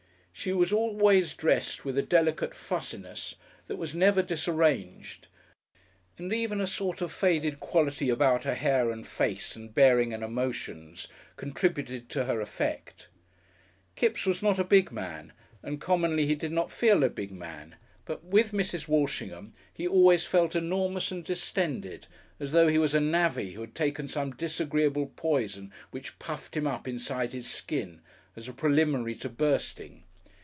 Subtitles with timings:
[0.33, 3.35] She was always dressed with a delicate fussiness
[3.67, 5.27] that was never disarranged
[6.17, 10.23] and even a sort of faded quality about her hair and face and bearing and
[10.23, 13.07] emotions contributed to her effect.
[13.95, 17.75] Kipps was not a big man, and commonly he did not feel a big man,
[18.05, 18.87] but with Mrs.
[18.87, 22.07] Walshingham he always felt enormous and distended,
[22.39, 26.65] as though he was a navvy who had taken some disagreeable poison which puffed him
[26.65, 28.01] up inside his skin
[28.35, 30.03] as a preliminary to bursting.